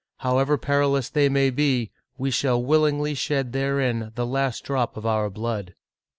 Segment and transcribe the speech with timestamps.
[0.21, 5.29] However perilous they may be, we shall willingly shed therein the last drop of our
[5.29, 5.75] blood!'